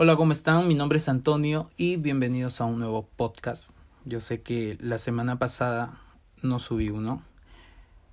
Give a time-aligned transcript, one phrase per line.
[0.00, 0.68] Hola, ¿cómo están?
[0.68, 3.72] Mi nombre es Antonio y bienvenidos a un nuevo podcast.
[4.04, 6.00] Yo sé que la semana pasada
[6.40, 7.24] no subí uno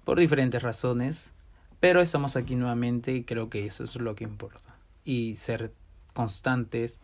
[0.04, 1.32] por diferentes razones,
[1.80, 4.80] pero estamos aquí nuevamente y creo que eso es lo que importa.
[5.04, 5.76] Y ser
[6.16, 7.00] constantes,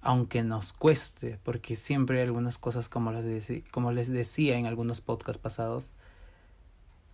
[0.00, 5.00] aunque nos cueste, porque siempre hay algunas cosas, como les, como les decía en algunos
[5.00, 5.92] podcasts pasados,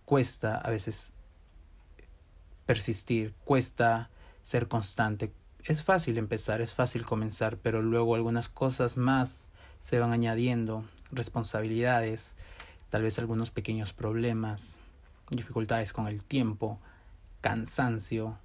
[0.05, 1.13] cuesta a veces
[2.67, 4.11] persistir, cuesta
[4.43, 5.33] ser constante,
[5.69, 12.35] es fácil empezar, es fácil comenzar, pero luego algunas cosas más se van añadiendo, responsabilidades,
[12.89, 14.79] tal vez algunos pequeños problemas,
[15.29, 16.79] dificultades con el tiempo,
[17.41, 18.35] cansancio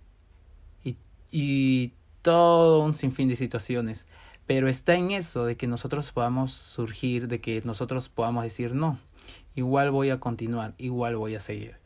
[0.84, 0.98] y,
[1.30, 4.06] y todo un sinfín de situaciones.
[4.46, 8.98] Pero está en eso de que nosotros podamos surgir, de que nosotros podamos decir no,
[9.54, 11.78] igual voy a continuar, igual voy a seguir.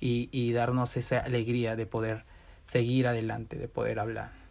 [0.00, 2.24] Y, y darnos esa alegría de poder
[2.64, 4.41] seguir adelante, de poder hablar.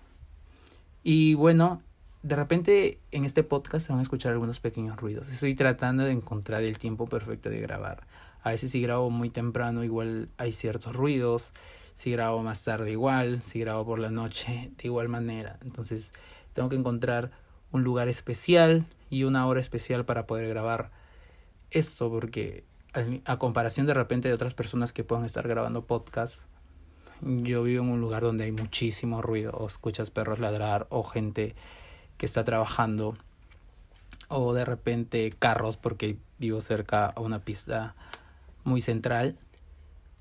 [1.03, 1.81] Y bueno,
[2.23, 5.30] de repente en este podcast se van a escuchar algunos pequeños ruidos.
[5.30, 8.05] Estoy tratando de encontrar el tiempo perfecto de grabar.
[8.43, 11.53] A veces si grabo muy temprano igual hay ciertos ruidos.
[11.95, 13.41] Si grabo más tarde igual.
[13.43, 15.58] Si grabo por la noche de igual manera.
[15.63, 16.11] Entonces
[16.53, 17.31] tengo que encontrar
[17.71, 20.91] un lugar especial y una hora especial para poder grabar
[21.71, 22.65] esto porque
[23.25, 26.43] a comparación de repente de otras personas que puedan estar grabando podcast
[27.22, 31.55] yo vivo en un lugar donde hay muchísimo ruido, o escuchas perros ladrar, o gente
[32.17, 33.16] que está trabajando,
[34.27, 37.95] o de repente carros, porque vivo cerca a una pista
[38.64, 39.38] muy central.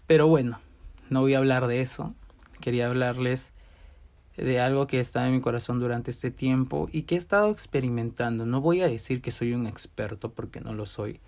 [0.06, 0.60] Pero bueno,
[1.08, 2.14] no voy a hablar de eso.
[2.60, 3.52] Quería hablarles
[4.36, 8.46] de algo que está en mi corazón durante este tiempo y que he estado experimentando.
[8.46, 11.20] No voy a decir que soy un experto porque no lo soy,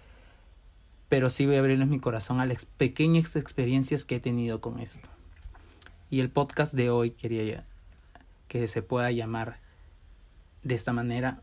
[1.09, 4.81] pero sí voy a abrirles mi corazón a las pequeñas experiencias que he tenido con
[4.81, 5.09] esto.
[6.13, 7.65] Y el podcast de hoy quería
[8.47, 9.56] que se pueda llamar
[10.62, 11.41] de esta manera,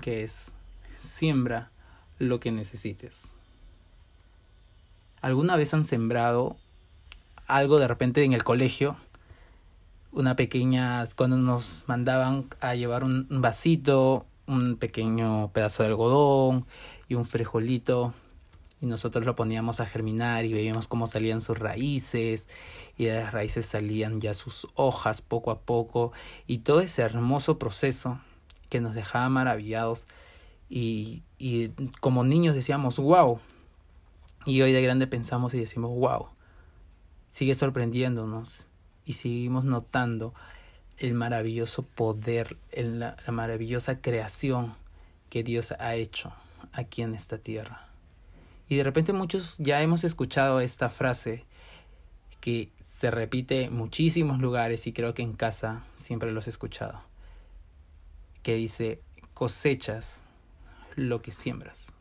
[0.00, 0.52] que es
[1.00, 1.72] siembra
[2.20, 3.32] lo que necesites.
[5.20, 6.56] ¿Alguna vez han sembrado
[7.48, 8.96] algo de repente en el colegio?
[10.12, 16.66] Una pequeña, cuando nos mandaban a llevar un vasito, un pequeño pedazo de algodón
[17.08, 18.14] y un frijolito
[18.84, 22.48] y nosotros lo poníamos a germinar y veíamos cómo salían sus raíces
[22.98, 26.12] y de las raíces salían ya sus hojas poco a poco
[26.46, 28.20] y todo ese hermoso proceso
[28.68, 30.06] que nos dejaba maravillados
[30.68, 33.40] y, y como niños decíamos wow
[34.44, 36.28] y hoy de grande pensamos y decimos wow
[37.30, 38.66] sigue sorprendiéndonos
[39.06, 40.34] y seguimos notando
[40.98, 44.74] el maravilloso poder, la maravillosa creación
[45.30, 46.32] que Dios ha hecho
[46.72, 47.93] aquí en esta tierra.
[48.68, 51.44] Y de repente muchos ya hemos escuchado esta frase
[52.40, 57.00] que se repite en muchísimos lugares y creo que en casa siempre los he escuchado.
[58.42, 59.00] Que dice,
[59.32, 60.22] cosechas
[60.94, 61.92] lo que siembras.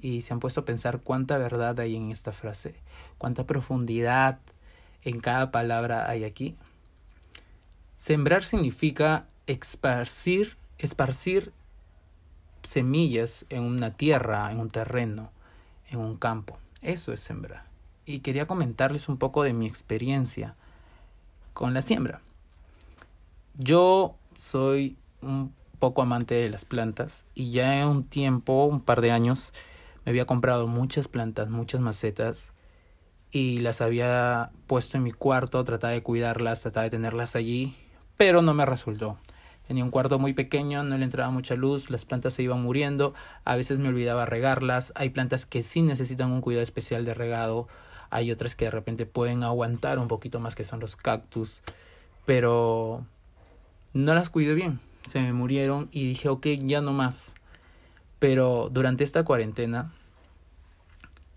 [0.00, 2.74] Y se han puesto a pensar cuánta verdad hay en esta frase,
[3.18, 4.38] cuánta profundidad
[5.02, 6.56] en cada palabra hay aquí.
[7.96, 11.52] Sembrar significa esparcir, esparcir
[12.66, 15.30] semillas en una tierra, en un terreno,
[15.88, 16.58] en un campo.
[16.82, 17.64] Eso es sembrar.
[18.04, 20.54] Y quería comentarles un poco de mi experiencia
[21.52, 22.20] con la siembra.
[23.58, 29.00] Yo soy un poco amante de las plantas y ya en un tiempo, un par
[29.00, 29.52] de años,
[30.04, 32.52] me había comprado muchas plantas, muchas macetas
[33.30, 37.74] y las había puesto en mi cuarto, trataba de cuidarlas, trataba de tenerlas allí,
[38.16, 39.18] pero no me resultó.
[39.66, 43.14] Tenía un cuarto muy pequeño, no le entraba mucha luz, las plantas se iban muriendo,
[43.44, 47.66] a veces me olvidaba regarlas, hay plantas que sí necesitan un cuidado especial de regado,
[48.10, 51.62] hay otras que de repente pueden aguantar un poquito más que son los cactus,
[52.24, 53.04] pero
[53.92, 57.34] no las cuidé bien, se me murieron y dije, ok, ya no más.
[58.18, 59.92] Pero durante esta cuarentena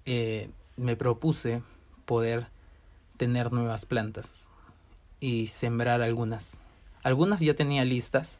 [0.05, 1.61] eh, me propuse
[2.05, 2.47] poder
[3.17, 4.47] tener nuevas plantas
[5.19, 6.57] y sembrar algunas
[7.03, 8.37] algunas ya tenía listas,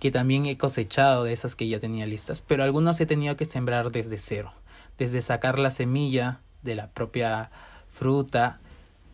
[0.00, 3.44] que también he cosechado de esas que ya tenía listas, pero algunas he tenido que
[3.44, 4.52] sembrar desde cero,
[4.96, 7.50] desde sacar la semilla de la propia
[7.88, 8.60] fruta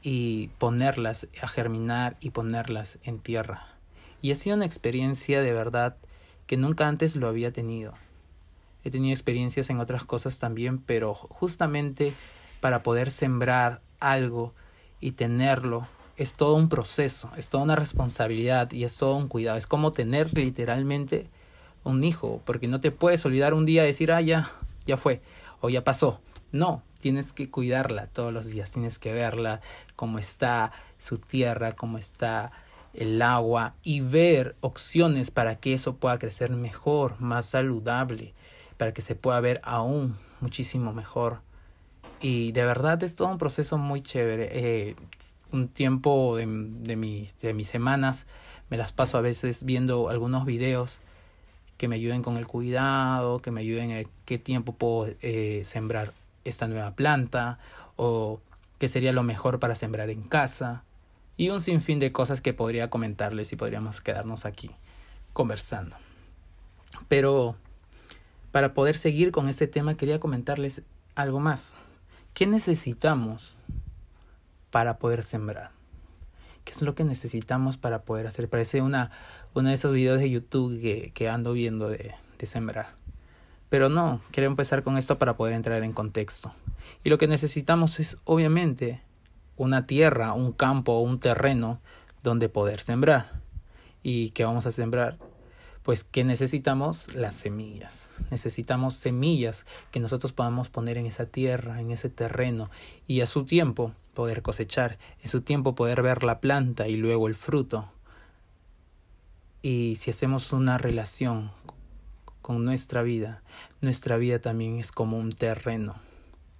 [0.02, 3.69] y ponerlas a germinar y ponerlas en tierra.
[4.20, 5.96] Y ha sido una experiencia de verdad
[6.46, 7.94] que nunca antes lo había tenido.
[8.85, 12.12] He tenido experiencias en otras cosas también, pero justamente
[12.61, 14.52] para poder sembrar algo
[15.00, 19.58] y tenerlo es todo un proceso, es toda una responsabilidad y es todo un cuidado.
[19.58, 21.28] Es como tener literalmente
[21.82, 24.52] un hijo, porque no te puedes olvidar un día de decir, ah, ya,
[24.87, 25.20] ya fue,
[25.61, 26.20] o ya pasó.
[26.52, 29.61] No, tienes que cuidarla todos los días, tienes que verla,
[29.96, 32.52] cómo está su tierra, cómo está
[32.94, 38.34] el agua y ver opciones para que eso pueda crecer mejor, más saludable,
[38.76, 41.40] para que se pueda ver aún muchísimo mejor.
[42.20, 44.49] Y de verdad es todo un proceso muy chévere.
[44.52, 44.96] Eh,
[45.55, 48.27] un tiempo de, de, de mis semanas
[48.71, 51.01] me las paso a veces viendo algunos videos
[51.77, 56.12] que me ayuden con el cuidado, que me ayuden a qué tiempo puedo eh, sembrar
[56.45, 57.59] esta nueva planta
[57.97, 58.41] o
[58.79, 60.85] qué sería lo mejor para sembrar en casa
[61.37, 64.71] y un sinfín de cosas que podría comentarles y podríamos quedarnos aquí
[65.33, 65.97] conversando.
[67.09, 67.56] Pero
[68.53, 70.83] para poder seguir con este tema quería comentarles
[71.17, 71.75] algo más.
[72.35, 73.59] ¿Qué necesitamos
[74.75, 75.71] para poder sembrar?
[76.65, 78.49] ¿Qué es lo que necesitamos para poder hacer?
[78.49, 79.12] Parece una,
[79.55, 82.88] uno de esos videos de YouTube que, ando viendo de, de sembrar.
[83.69, 86.53] Pero no, quiero empezar con esto para poder entrar en contexto.
[87.05, 89.00] Y lo que necesitamos es, obviamente,
[89.56, 91.81] una tierra, un campo, un terreno
[92.25, 93.31] donde poder sembrar.
[94.03, 95.19] ¿Y qué vamos a sembrar?
[95.85, 98.11] Pues que necesitamos las semillas.
[98.32, 102.70] Necesitamos semillas que nosotros podamos poner en esa tierra, en ese terreno,
[103.06, 107.28] y a su tiempo poder cosechar, en su tiempo poder ver la planta y luego
[107.28, 107.90] el fruto.
[109.61, 111.50] Y si hacemos una relación
[112.40, 113.43] con nuestra vida,
[113.81, 115.96] nuestra vida también es como un terreno,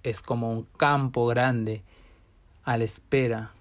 [0.03, 1.83] es como un campo grande
[2.63, 3.51] a la espera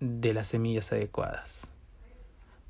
[0.00, 1.68] de las semillas adecuadas.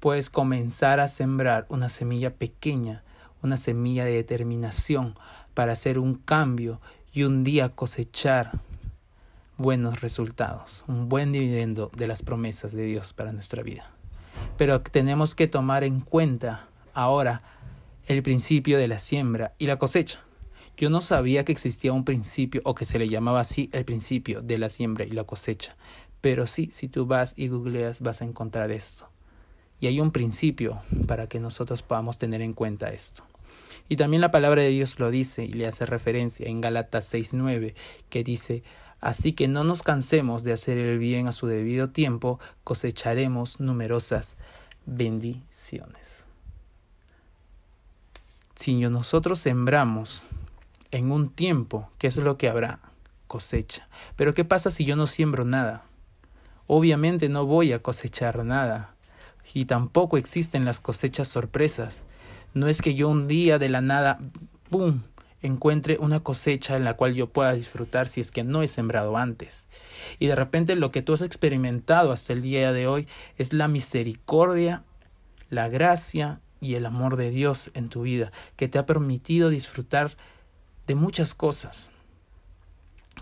[0.00, 3.02] Puedes comenzar a sembrar una semilla pequeña,
[3.42, 5.14] una semilla de determinación
[5.54, 6.80] para hacer un cambio
[7.12, 8.52] y un día cosechar
[9.60, 13.90] buenos resultados, un buen dividendo de las promesas de Dios para nuestra vida.
[14.56, 17.42] Pero tenemos que tomar en cuenta ahora
[18.06, 20.20] el principio de la siembra y la cosecha.
[20.78, 24.40] Yo no sabía que existía un principio o que se le llamaba así el principio
[24.40, 25.76] de la siembra y la cosecha.
[26.22, 29.10] Pero sí, si tú vas y googleas vas a encontrar esto.
[29.78, 33.24] Y hay un principio para que nosotros podamos tener en cuenta esto.
[33.90, 37.74] Y también la palabra de Dios lo dice y le hace referencia en Gálatas 6:9,
[38.08, 38.62] que dice,
[39.00, 44.36] Así que no nos cansemos de hacer el bien a su debido tiempo, cosecharemos numerosas
[44.86, 46.26] bendiciones.
[48.54, 50.24] Si nosotros sembramos
[50.90, 52.80] en un tiempo, ¿qué es lo que habrá?
[53.26, 53.88] Cosecha.
[54.16, 55.84] Pero ¿qué pasa si yo no siembro nada?
[56.66, 58.94] Obviamente no voy a cosechar nada.
[59.54, 62.02] Y tampoco existen las cosechas sorpresas.
[62.52, 64.18] No es que yo un día de la nada,
[64.68, 65.00] ¡pum!,
[65.42, 69.16] encuentre una cosecha en la cual yo pueda disfrutar si es que no he sembrado
[69.16, 69.66] antes.
[70.18, 73.08] Y de repente lo que tú has experimentado hasta el día de hoy
[73.38, 74.84] es la misericordia,
[75.48, 80.16] la gracia y el amor de Dios en tu vida, que te ha permitido disfrutar
[80.86, 81.90] de muchas cosas.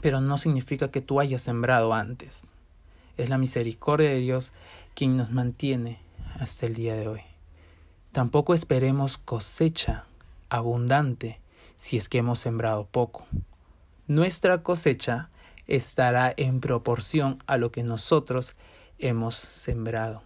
[0.01, 2.51] Pero no significa que tú hayas sembrado antes.
[3.17, 4.53] Es la misericordia de Dios
[4.95, 6.01] quien nos mantiene
[6.39, 7.21] hasta el día de hoy.
[8.13, 10.07] Tampoco esperemos cosecha
[10.49, 11.41] abundante
[11.79, 13.25] si es que hemos sembrado poco.
[14.09, 15.31] Nuestra cosecha
[15.69, 18.57] estará en proporción a lo que nosotros
[18.99, 20.25] hemos sembrado.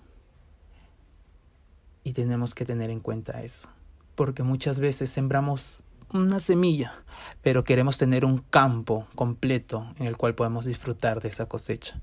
[2.05, 3.69] Y tenemos que tener en cuenta eso,
[4.15, 6.95] porque muchas veces sembramos una semilla,
[7.43, 12.01] pero queremos tener un campo completo en el cual podemos disfrutar de esa cosecha.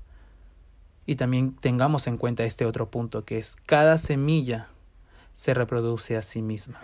[1.06, 4.68] Y también tengamos en cuenta este otro punto, que es cada semilla
[5.34, 6.80] se reproduce a sí misma.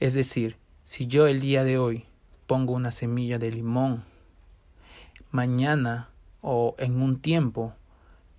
[0.00, 0.56] Es decir,
[0.90, 2.04] si yo el día de hoy
[2.48, 4.02] pongo una semilla de limón,
[5.30, 6.10] mañana
[6.42, 7.74] o en un tiempo,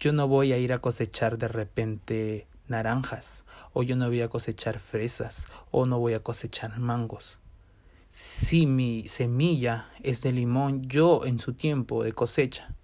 [0.02, 4.28] yo no voy a ir a cosechar de repente naranjas, o yo no voy a
[4.28, 7.40] cosechar fresas, o no voy a cosechar mangos.
[8.10, 12.76] Si mi semilla es de limón, yo en su tiempo de cosecha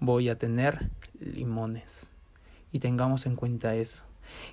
[0.00, 2.10] voy a tener limones.
[2.72, 4.04] Y tengamos en cuenta eso.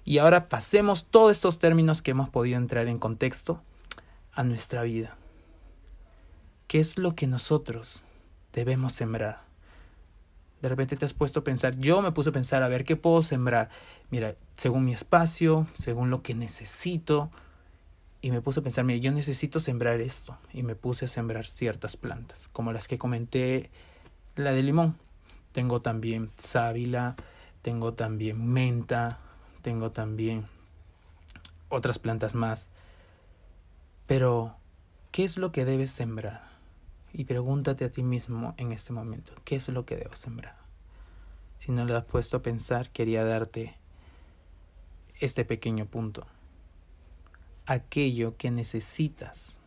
[0.06, 3.62] Y ahora pasemos todos estos términos que hemos podido entrar en contexto
[4.36, 5.18] a nuestra vida.
[6.68, 8.04] ¿Qué es lo que nosotros
[8.54, 9.44] debemos sembrar?
[10.62, 12.96] De repente te has puesto a pensar, yo me puse a pensar, a ver, ¿qué
[12.96, 13.70] puedo sembrar?
[14.10, 17.30] Mira, según mi espacio, según lo que necesito,
[18.22, 21.46] y me puse a pensar, mira, yo necesito sembrar esto, y me puse a sembrar
[21.46, 23.70] ciertas plantas, como las que comenté,
[24.36, 24.98] la de limón.
[25.52, 27.16] Tengo también sábila,
[27.62, 29.20] tengo también menta,
[29.62, 30.48] tengo también
[31.70, 32.70] otras plantas más.
[34.08, 34.56] Pero,
[35.12, 36.48] ¿qué es lo que debes sembrar?
[37.14, 40.58] Y pregúntate a ti mismo en este momento, ¿qué es lo que debo sembrar?
[41.60, 43.76] Si no lo has puesto a pensar, quería darte
[45.20, 46.28] este pequeño punto.
[47.66, 49.58] Aquello que necesitas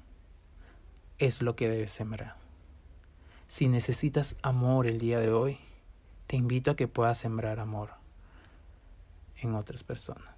[1.19, 2.37] es lo que debes sembrar.
[3.49, 5.59] Si necesitas amor el día de hoy,
[6.27, 7.91] te invito a que puedas sembrar amor.
[9.41, 10.38] en otras personas.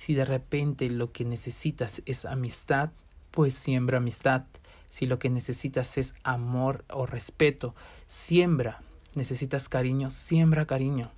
[0.00, 2.88] Si de repente lo que necesitas es amistad,
[3.30, 4.44] pues siembra amistad.
[4.88, 7.74] Si lo que necesitas es amor o respeto,
[8.06, 8.80] siembra.
[9.14, 11.10] Necesitas cariño, siembra cariño.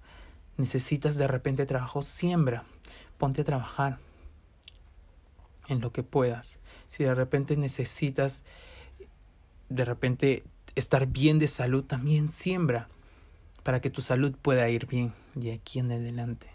[0.57, 2.65] Necesitas de repente trabajo, siembra.
[3.19, 4.01] Ponte a trabajar
[5.69, 6.59] en lo que puedas.
[6.89, 8.43] Si de repente necesitas
[9.69, 10.43] de repente
[10.75, 12.89] estar bien de salud, también siembra
[13.63, 16.52] para que tu salud pueda ir bien de aquí en adelante.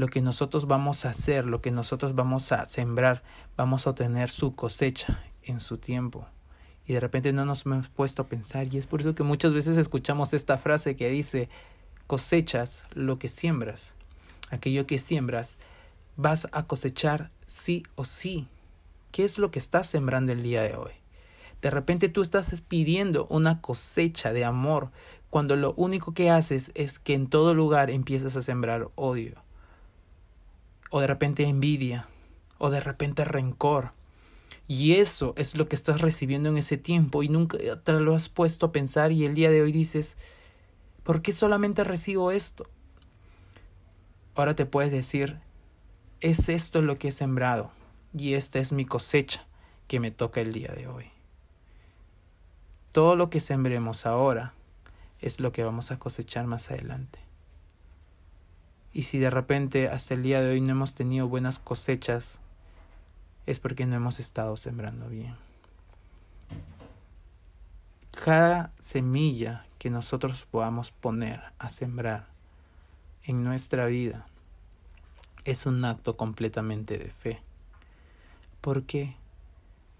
[0.00, 3.22] Lo que nosotros vamos a hacer, lo que nosotros vamos a sembrar,
[3.54, 6.26] vamos a obtener su cosecha en su tiempo.
[6.86, 9.52] Y de repente no nos hemos puesto a pensar y es por eso que muchas
[9.52, 11.50] veces escuchamos esta frase que dice,
[12.06, 13.94] cosechas lo que siembras.
[14.48, 15.58] Aquello que siembras
[16.16, 18.48] vas a cosechar sí o sí.
[19.12, 20.92] ¿Qué es lo que estás sembrando el día de hoy?
[21.60, 24.92] De repente tú estás pidiendo una cosecha de amor
[25.28, 29.42] cuando lo único que haces es que en todo lugar empiezas a sembrar odio.
[30.90, 32.06] O de repente envidia.
[32.58, 33.92] O de repente rencor.
[34.68, 38.28] Y eso es lo que estás recibiendo en ese tiempo y nunca te lo has
[38.28, 40.16] puesto a pensar y el día de hoy dices,
[41.02, 42.68] ¿por qué solamente recibo esto?
[44.36, 45.40] Ahora te puedes decir,
[46.20, 47.72] es esto lo que he sembrado
[48.16, 49.44] y esta es mi cosecha
[49.88, 51.06] que me toca el día de hoy.
[52.92, 54.54] Todo lo que sembremos ahora
[55.20, 57.18] es lo que vamos a cosechar más adelante.
[58.92, 62.40] Y si de repente hasta el día de hoy no hemos tenido buenas cosechas,
[63.46, 65.34] es porque no hemos estado sembrando bien.
[68.24, 72.26] Cada semilla que nosotros podamos poner a sembrar
[73.22, 74.26] en nuestra vida
[75.44, 77.42] es un acto completamente de fe.
[78.60, 79.16] ¿Por qué?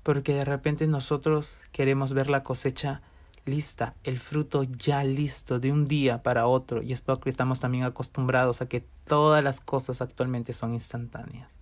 [0.02, 3.02] porque de repente nosotros queremos ver la cosecha
[3.44, 7.84] lista, el fruto ya listo de un día para otro y es porque estamos también
[7.84, 11.52] acostumbrados a que todas las cosas actualmente son instantáneas.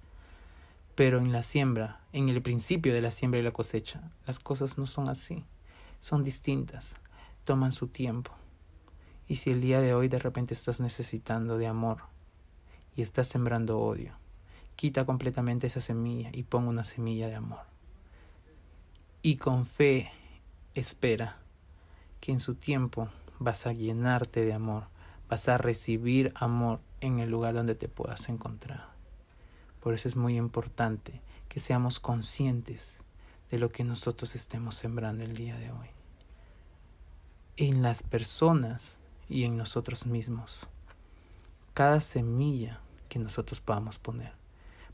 [0.95, 4.79] Pero en la siembra, en el principio de la siembra y la cosecha, las cosas
[4.79, 5.45] no son así,
[6.01, 6.95] son distintas,
[7.45, 8.33] toman su tiempo.
[9.29, 11.99] Y si el día de hoy de repente estás necesitando de amor
[12.97, 14.13] y estás sembrando odio,
[14.75, 17.69] quita completamente esa semilla y pon una semilla de amor
[19.23, 20.11] y con fe
[20.75, 21.39] espera
[22.21, 23.09] que en su tiempo
[23.39, 24.85] vas a llenarte de amor,
[25.29, 28.89] vas a recibir amor en el lugar donde te puedas encontrar.
[29.81, 32.97] Por eso es muy importante que seamos conscientes
[33.51, 35.89] de lo que nosotros estemos sembrando el día de hoy.
[37.57, 38.99] En las personas
[39.29, 40.69] y en nosotros mismos.
[41.75, 44.33] Cada semilla que nosotros podamos poner.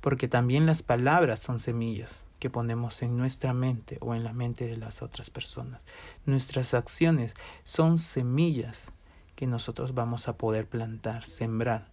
[0.01, 4.67] Porque también las palabras son semillas que ponemos en nuestra mente o en la mente
[4.67, 5.83] de las otras personas.
[6.27, 7.33] Nuestras acciones
[7.65, 8.93] son semillas
[9.35, 11.91] que nosotros vamos a poder plantar, sembrar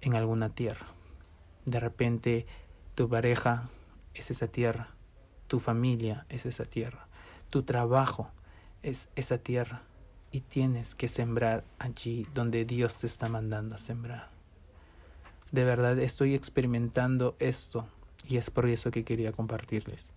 [0.00, 0.88] en alguna tierra.
[1.64, 2.44] De repente
[2.96, 3.68] tu pareja
[4.14, 4.96] es esa tierra,
[5.46, 7.06] tu familia es esa tierra,
[7.50, 8.32] tu trabajo
[8.82, 9.82] es esa tierra
[10.32, 14.28] y tienes que sembrar allí donde Dios te está mandando a sembrar.
[15.52, 17.86] De verdad estoy experimentando esto
[18.28, 20.12] y es por eso que quería compartirles.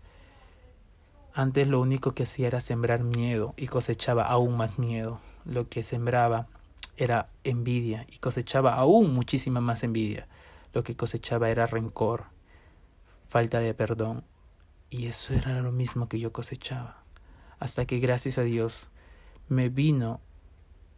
[1.33, 5.19] Antes lo único que hacía era sembrar miedo y cosechaba aún más miedo.
[5.45, 6.47] Lo que sembraba
[6.95, 10.27] era envidia y cosechaba aún muchísima más envidia.
[10.73, 12.25] Lo que cosechaba era rencor,
[13.25, 14.23] falta de perdón.
[14.91, 17.03] Y eso era lo mismo que yo cosechaba.
[17.57, 18.91] Hasta que gracias a Dios
[19.49, 20.21] me vino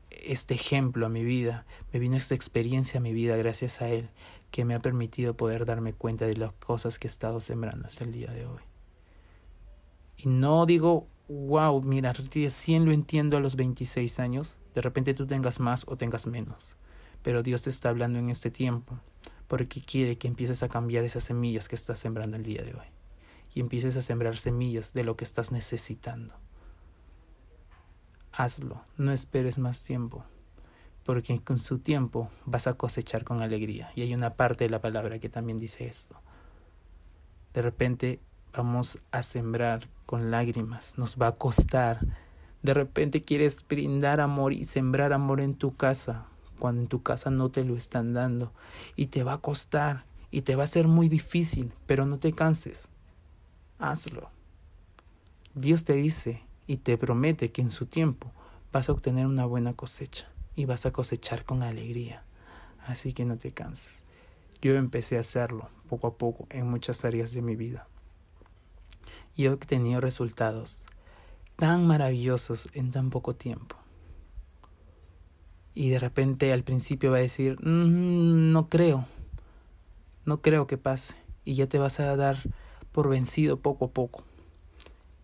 [0.10, 4.10] este ejemplo a mi vida, me vino esta experiencia a mi vida gracias a Él
[4.52, 8.04] que me ha permitido poder darme cuenta de las cosas que he estado sembrando hasta
[8.04, 8.62] el día de hoy.
[10.18, 15.28] Y no digo, wow, mira, recién lo entiendo a los 26 años, de repente tú
[15.28, 16.78] tengas más o tengas menos,
[17.22, 19.00] pero Dios te está hablando en este tiempo,
[19.48, 22.88] porque quiere que empieces a cambiar esas semillas que estás sembrando el día de hoy,
[23.54, 26.34] y empieces a sembrar semillas de lo que estás necesitando.
[28.32, 30.26] Hazlo, no esperes más tiempo
[31.06, 33.92] porque con su tiempo vas a cosechar con alegría.
[33.96, 36.16] Y hay una parte de la palabra que también dice esto.
[37.54, 38.20] De repente
[38.54, 42.00] vamos a sembrar con lágrimas, nos va a costar.
[42.64, 46.26] De repente quieres brindar amor y sembrar amor en tu casa,
[46.58, 48.52] cuando en tu casa no te lo están dando.
[48.96, 52.34] Y te va a costar y te va a ser muy difícil, pero no te
[52.34, 52.90] canses.
[53.78, 54.32] Hazlo.
[55.54, 58.32] Dios te dice y te promete que en su tiempo
[58.72, 62.24] vas a obtener una buena cosecha y vas a cosechar con alegría.
[62.86, 64.04] Así que no te canses.
[64.62, 67.88] Yo empecé a hacerlo poco a poco en muchas áreas de mi vida.
[69.36, 70.86] Y he obtenido resultados
[71.56, 73.76] tan maravillosos en tan poco tiempo.
[75.74, 79.06] Y de repente al principio va a decir, mm, no creo,
[80.24, 81.16] no creo que pase.
[81.44, 82.38] Y ya te vas a dar
[82.92, 84.24] por vencido poco a poco.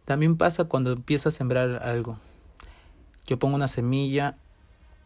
[0.06, 2.18] También pasa cuando empiezas a sembrar algo.
[3.28, 4.38] Yo pongo una semilla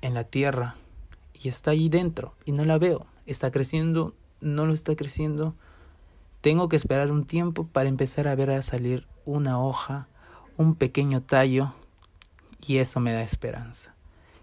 [0.05, 0.75] en la tierra
[1.33, 3.05] y está ahí dentro y no la veo.
[3.25, 5.55] Está creciendo, no lo está creciendo.
[6.41, 10.07] Tengo que esperar un tiempo para empezar a ver a salir una hoja,
[10.57, 11.73] un pequeño tallo
[12.65, 13.95] y eso me da esperanza.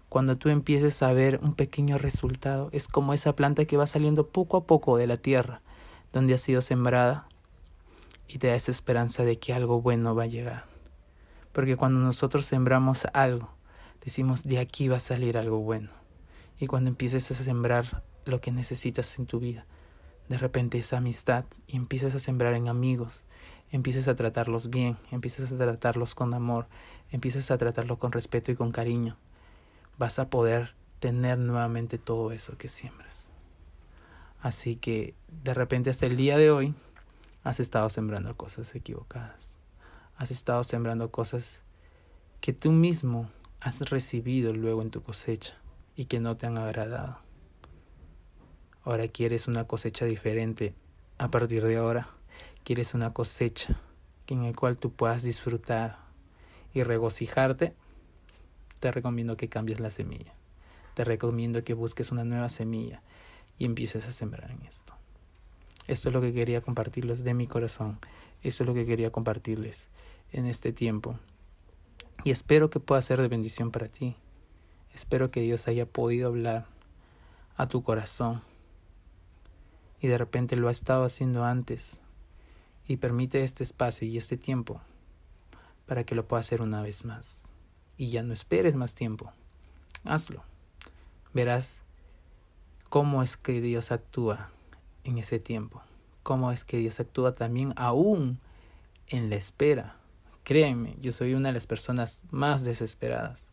[0.09, 4.27] Cuando tú empieces a ver un pequeño resultado, es como esa planta que va saliendo
[4.27, 5.61] poco a poco de la tierra
[6.13, 7.27] donde ha sido sembrada
[8.27, 10.65] y te da esa esperanza de que algo bueno va a llegar.
[11.51, 13.49] Porque cuando nosotros sembramos algo,
[14.03, 15.89] decimos, de aquí va a salir algo bueno.
[16.59, 19.65] Y cuando empieces a sembrar lo que necesitas en tu vida,
[20.29, 23.25] de repente esa amistad y empiezas a sembrar en amigos,
[23.71, 26.67] empiezas a tratarlos bien, empiezas a tratarlos con amor,
[27.11, 29.17] empiezas a tratarlos con respeto y con cariño,
[29.97, 33.29] vas a poder tener nuevamente todo eso que siembras.
[34.41, 36.75] Así que de repente hasta el día de hoy
[37.43, 39.55] has estado sembrando cosas equivocadas.
[40.17, 41.61] Has estado sembrando cosas
[42.41, 43.29] que tú mismo
[43.63, 45.55] has recibido luego en tu cosecha
[45.95, 47.17] y que no te han agradado.
[48.83, 50.75] Ahora quieres una cosecha diferente
[51.17, 52.09] a partir de ahora.
[52.65, 53.79] Quieres una cosecha
[54.27, 55.97] en la cual tú puedas disfrutar
[56.73, 57.73] y regocijarte.
[58.81, 60.33] Te recomiendo que cambies la semilla.
[60.93, 63.01] Te recomiendo que busques una nueva semilla
[63.57, 64.93] y empieces a sembrar en esto.
[65.87, 67.99] Esto es lo que quería compartirles de mi corazón.
[68.41, 69.87] Esto es lo que quería compartirles
[70.33, 71.17] en este tiempo.
[72.23, 74.15] Y espero que pueda ser de bendición para ti.
[74.93, 76.65] Espero que Dios haya podido hablar
[77.57, 78.41] a tu corazón.
[79.99, 81.99] Y de repente lo ha estado haciendo antes.
[82.87, 84.81] Y permite este espacio y este tiempo
[85.85, 87.45] para que lo pueda hacer una vez más.
[87.97, 89.31] Y ya no esperes más tiempo.
[90.03, 90.43] Hazlo.
[91.33, 91.77] Verás
[92.89, 94.49] cómo es que Dios actúa
[95.03, 95.81] en ese tiempo.
[96.21, 98.39] Cómo es que Dios actúa también aún
[99.07, 99.97] en la espera.
[100.43, 103.45] Créeme, yo soy una de las personas más desesperadas.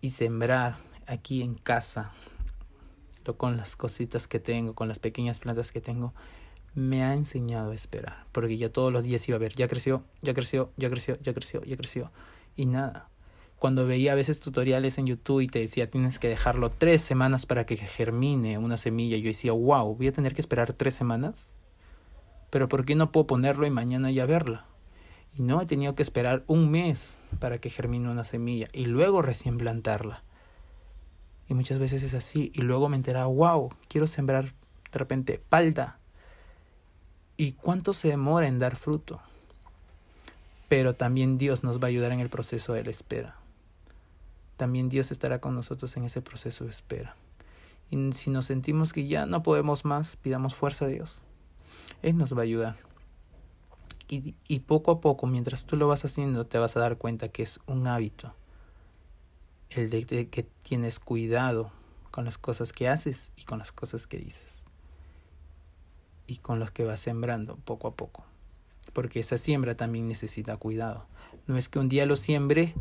[0.00, 2.12] Y sembrar aquí en casa,
[3.36, 6.14] con las cositas que tengo, con las pequeñas plantas que tengo,
[6.74, 8.26] me ha enseñado a esperar.
[8.32, 11.32] Porque ya todos los días iba a ver, ya creció, ya creció, ya creció, ya
[11.32, 12.12] creció, ya creció.
[12.56, 13.08] Y nada
[13.58, 17.46] cuando veía a veces tutoriales en YouTube y te decía tienes que dejarlo tres semanas
[17.46, 21.48] para que germine una semilla, yo decía, wow, voy a tener que esperar tres semanas.
[22.50, 24.65] Pero ¿por qué no puedo ponerlo y mañana ya verla?
[25.36, 29.22] Y no, he tenido que esperar un mes para que germine una semilla y luego
[29.22, 30.22] recién plantarla.
[31.48, 32.50] Y muchas veces es así.
[32.54, 34.54] Y luego me enteraba, wow, quiero sembrar
[34.92, 35.98] de repente palda.
[37.36, 39.20] ¿Y cuánto se demora en dar fruto?
[40.68, 43.36] Pero también Dios nos va a ayudar en el proceso de la espera
[44.56, 47.14] también Dios estará con nosotros en ese proceso de espera.
[47.90, 51.22] Y si nos sentimos que ya no podemos más, pidamos fuerza a Dios.
[52.02, 52.85] Él nos va a ayudar.
[54.08, 57.42] Y, poco a poco, mientras tú lo vas haciendo, te vas a dar cuenta que
[57.42, 58.34] es un hábito.
[59.70, 61.72] El de, de que tienes cuidado
[62.12, 64.62] con las cosas que haces y con las cosas que dices.
[66.28, 68.24] Y con los que vas sembrando poco a poco.
[68.92, 71.06] Porque esa siembra también necesita cuidado.
[71.48, 72.74] No es que un día lo siembre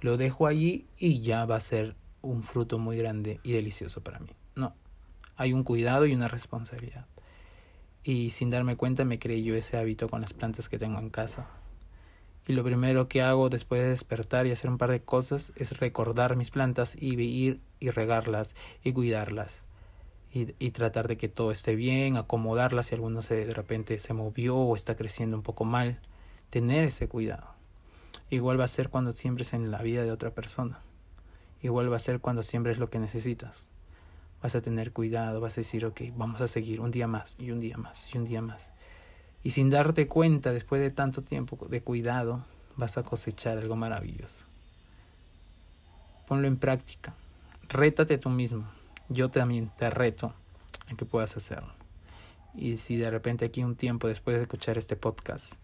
[0.00, 4.20] lo dejo allí y ya va a ser un fruto muy grande y delicioso para
[4.20, 4.30] mí.
[4.54, 4.74] No,
[5.36, 7.06] hay un cuidado y una responsabilidad.
[8.08, 11.10] Y sin darme cuenta me creé yo ese hábito con las plantas que tengo en
[11.10, 11.46] casa.
[12.46, 15.78] Y lo primero que hago después de despertar y hacer un par de cosas es
[15.78, 19.62] recordar mis plantas y ir y regarlas y cuidarlas.
[20.32, 24.14] Y, y, tratar de que todo esté bien, acomodarlas si alguno se, de repente se
[24.14, 26.00] movió o está creciendo un poco mal.
[26.48, 27.48] Tener ese cuidado.
[28.30, 30.80] Igual va a ser cuando siembres en la vida de otra persona.
[31.60, 33.68] Igual va a ser cuando siembres lo que necesitas.
[34.42, 37.50] Vas a tener cuidado, vas a decir, ok, vamos a seguir un día más y
[37.50, 38.70] un día más y un día más.
[39.42, 42.44] Y sin darte cuenta, después de tanto tiempo de cuidado,
[42.76, 44.46] vas a cosechar algo maravilloso.
[46.26, 47.14] Ponlo en práctica.
[47.68, 48.64] Rétate tú mismo.
[49.08, 50.32] Yo también te reto
[50.90, 51.72] a que puedas hacerlo.
[52.54, 55.54] Y si de repente aquí un tiempo después de escuchar este podcast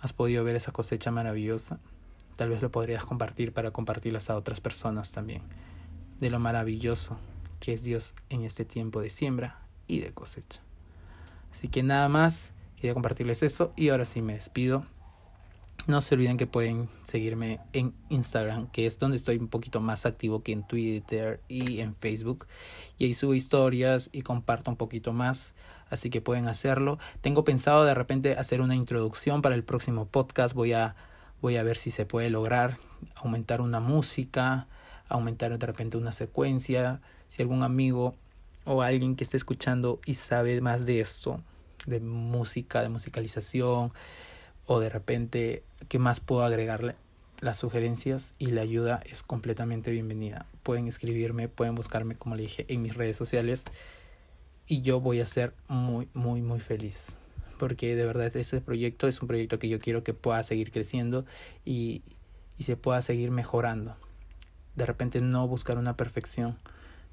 [0.00, 1.78] has podido ver esa cosecha maravillosa,
[2.36, 5.42] tal vez lo podrías compartir para compartirlas a otras personas también,
[6.20, 7.18] de lo maravilloso
[7.60, 10.60] que es Dios en este tiempo de siembra y de cosecha.
[11.52, 14.84] Así que nada más, quería compartirles eso y ahora sí me despido.
[15.86, 20.04] No se olviden que pueden seguirme en Instagram, que es donde estoy un poquito más
[20.04, 22.46] activo que en Twitter y en Facebook.
[22.98, 25.54] Y ahí subo historias y comparto un poquito más
[25.90, 26.98] así que pueden hacerlo.
[27.20, 30.54] Tengo pensado de repente hacer una introducción para el próximo podcast.
[30.54, 30.94] Voy a,
[31.42, 32.78] voy a ver si se puede lograr
[33.16, 34.68] aumentar una música,
[35.08, 38.16] aumentar de repente una secuencia, si algún amigo
[38.64, 41.40] o alguien que esté escuchando y sabe más de esto,
[41.86, 43.92] de música, de musicalización,
[44.66, 46.96] o de repente qué más puedo agregarle,
[47.40, 50.44] las sugerencias y la ayuda es completamente bienvenida.
[50.64, 53.64] Pueden escribirme, pueden buscarme, como le dije, en mis redes sociales
[54.66, 57.12] y yo voy a ser muy, muy, muy feliz.
[57.60, 61.24] Porque de verdad ese proyecto es un proyecto que yo quiero que pueda seguir creciendo
[61.64, 62.02] y,
[62.58, 63.96] y se pueda seguir mejorando.
[64.74, 66.58] De repente no buscar una perfección,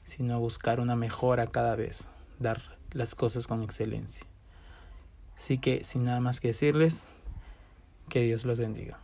[0.07, 2.07] sino buscar una mejora cada vez,
[2.39, 2.61] dar
[2.93, 4.25] las cosas con excelencia.
[5.35, 7.07] Así que sin nada más que decirles,
[8.07, 8.99] que Dios los bendiga.